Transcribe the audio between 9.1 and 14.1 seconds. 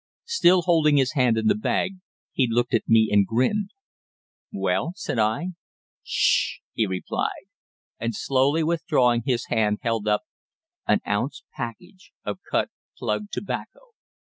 his hand held up an ounce package of cut plug tobacco!